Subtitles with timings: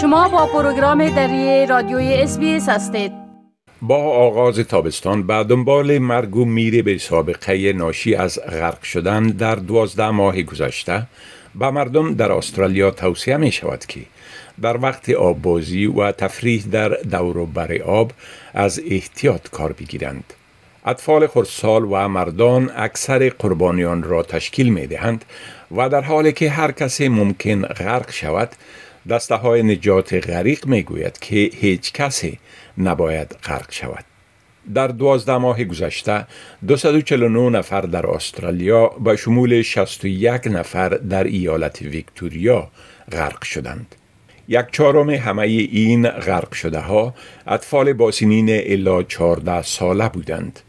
[0.00, 3.12] شما با پروگرام دری رادیوی اس هستید
[3.82, 9.54] با آغاز تابستان به دنبال مرگ و میر به سابقه ناشی از غرق شدن در
[9.54, 11.06] دوازده ماه گذشته
[11.54, 14.00] به مردم در استرالیا توصیه می شود که
[14.62, 18.12] در وقت آببازی و تفریح در دور و بر آب
[18.54, 20.24] از احتیاط کار بگیرند.
[20.86, 25.24] اطفال خردسال و مردان اکثر قربانیان را تشکیل می دهند
[25.76, 28.48] و در حالی که هر کسی ممکن غرق شود
[29.08, 32.38] دسته های نجات غریق می گوید که هیچ کسی
[32.78, 34.04] نباید غرق شود.
[34.74, 36.26] در دوازده ماه گذشته
[36.68, 42.70] 249 نفر در استرالیا به شمول 61 نفر در ایالت ویکتوریا
[43.12, 43.94] غرق شدند.
[44.48, 47.14] یک چهارم همه این غرق شده ها
[47.46, 50.60] اطفال با سنین الا 14 ساله بودند.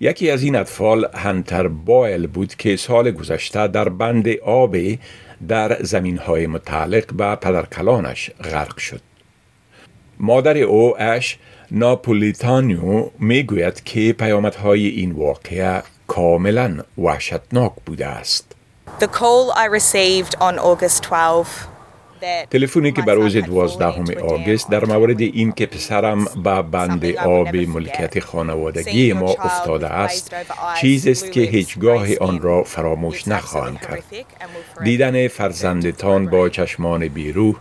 [0.00, 4.76] یکی از این اطفال هنتر بایل بود که سال گذشته در بند آب
[5.48, 9.00] در زمین های متعلق به پدرکلانش غرق شد.
[10.18, 11.38] مادر او اش
[11.70, 18.54] ناپولیتانیو می گوید که پیامدهای این واقعه کاملا وحشتناک بوده است.
[19.00, 21.73] The call I received on August 12
[22.50, 28.20] تلفنی که بر روز دوازدهم آگست در مورد این که پسرم به بند آب ملکیت
[28.20, 30.34] خانوادگی ما افتاده است.
[30.80, 34.04] چیز است که هیچگاه آن را فراموش نخواهم کرد.
[34.84, 37.54] دیدن فرزندتان با چشمان بیروح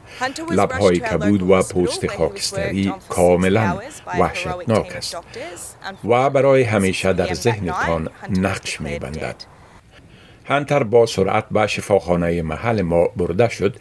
[0.52, 3.80] لبهای کبود و پوست خاکستری کاملا
[4.20, 5.18] وحشتناک است
[6.10, 9.36] و برای همیشه در ذهنتان نقش می بندد
[10.46, 13.76] هنتر با سرعت به شفاخانه محل ما برده شد.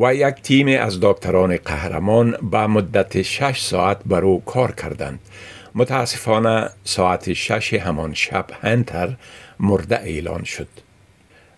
[0.00, 5.18] و یک تیم از دکتران قهرمان به مدت شش ساعت بر او کار کردند.
[5.74, 9.16] متاسفانه ساعت شش همان شب هنتر
[9.60, 10.68] مرده اعلان شد.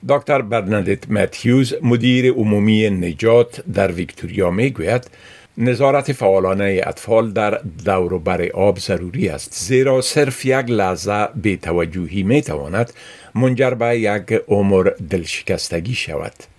[0.09, 5.11] دکتر برنادت متیوز مدیر عمومی نجات در ویکتوریا می گوید
[5.59, 12.23] نظارت فعالانه اطفال در دور بر آب ضروری است زیرا صرف یک لحظه به توجهی
[12.23, 12.93] می تواند
[13.35, 16.58] منجر به یک عمر دلشکستگی شود.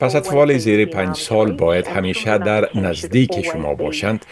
[0.00, 4.26] پس اطفال زیر پنج سال باید همیشه در نزدیک شما باشند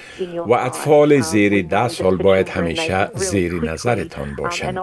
[0.47, 4.78] و اطفال زیر ده سال باید همیشه زیر نظرتان باشند.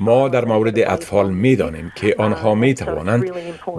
[0.00, 3.30] ما در مورد اطفال می دانیم که آنها می توانند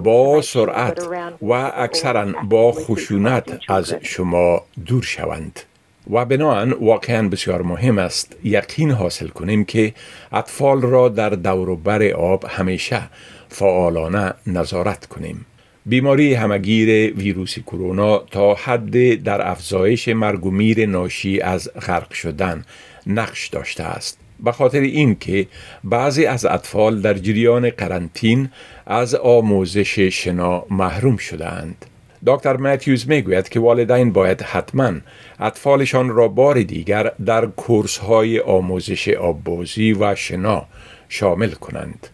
[0.04, 1.08] با سرعت
[1.42, 5.60] و اکثرا با خشونت از شما دور شوند.
[6.10, 9.94] و بناهن واقعا بسیار مهم است یقین حاصل کنیم که
[10.32, 13.02] اطفال را در دور بر آب همیشه
[13.48, 15.46] فعالانه نظارت کنیم.
[15.86, 22.64] بیماری همگیر ویروس کرونا تا حد در افزایش مرگ و میر ناشی از غرق شدن
[23.06, 24.18] نقش داشته است.
[24.40, 25.46] به خاطر اینکه
[25.84, 28.50] بعضی از اطفال در جریان قرنطین
[28.86, 31.86] از آموزش شنا محروم شدهاند.
[32.26, 34.92] دکتر متیوز می‌گوید که والدین باید حتما
[35.40, 40.66] اطفالشان را بار دیگر در کورس های آموزش آببازی و شنا
[41.08, 42.08] شامل کنند.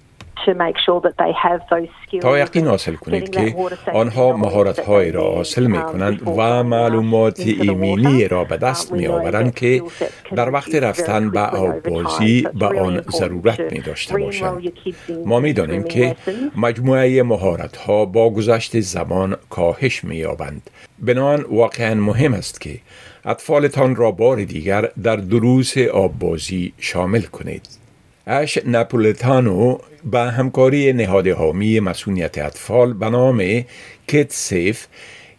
[2.22, 3.54] تا یقین حاصل کنید که
[3.94, 9.54] آنها مهارت های را حاصل می کنند و معلومات ایمنی را به دست می آورند
[9.54, 9.82] که
[10.34, 14.72] در وقت رفتن به آببازی به آن ضرورت می داشته باشند.
[15.26, 16.16] ما می دانیم که
[16.56, 20.70] مجموعه مهارت ها با گذشت زمان کاهش می یابند.
[20.98, 22.78] بنابراین واقعا مهم است که
[23.24, 27.79] اطفالتان را بار دیگر در دروس آببازی شامل کنید.
[28.30, 33.64] اش نپولتانو به همکاری نهاد حامی مسئولیت اطفال به نام
[34.08, 34.86] کت سیف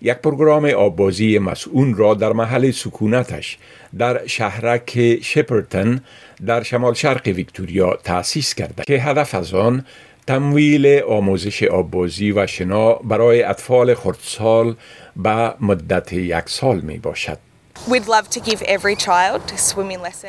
[0.02, 3.58] یک پروگرام آبازی مسئول را در محل سکونتش
[3.98, 6.02] در شهرک شپرتن
[6.46, 9.86] در شمال شرق ویکتوریا تأسیس کرده که هدف از آن
[10.28, 14.76] تمویل آموزش آبازی و شنا برای اطفال خردسال
[15.16, 17.51] به مدت یک سال می باشد.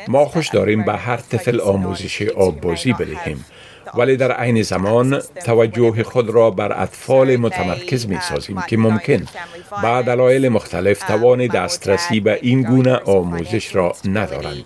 [0.07, 3.45] ما خوش داریم به هر طفل آموزش آببازی بدهیم.
[3.95, 9.25] ولی در عین زمان توجه خود را بر اطفال متمرکز می سازیم که ممکن
[9.83, 14.63] با دلایل مختلف توان دسترسی به این گونه آموزش را ندارند.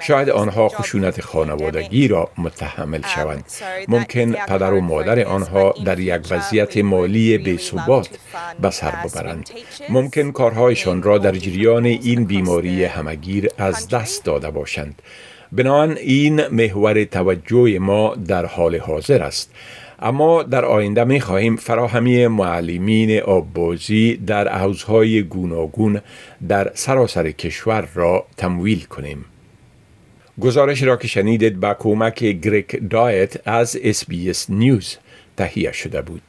[0.00, 3.44] شاید آنها خشونت خانوادگی را متحمل شوند.
[3.88, 8.08] ممکن پدر و مادر آنها در یک وضعیت مالی بی ثبات
[8.60, 9.50] به سر ببرند.
[9.88, 15.02] ممکن کارهایشان را در جریان این بیماری همگیر از دست داده باشند.
[15.52, 19.50] بنابراین این محور توجه ما در حال حاضر است
[20.02, 26.00] اما در آینده می خواهیم فراهمی معلمین آببازی در حوزهای گوناگون
[26.48, 29.24] در سراسر کشور را تمویل کنیم.
[30.40, 34.96] گزارش را که شنیدید با کمک گریک دایت از SBS News
[35.36, 36.22] تهیه شده بود.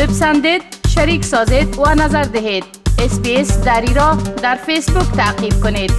[0.00, 5.92] بپسندید شریک سازید و نظر دهید SBS دری را در فیسبوک تعقیب کنید.